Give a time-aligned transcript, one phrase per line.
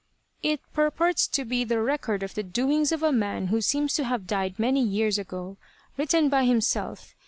[0.41, 4.03] "It purports to be the record of the doings of a man who seems to
[4.03, 5.57] have died here many years ago,
[5.95, 7.13] written by himself.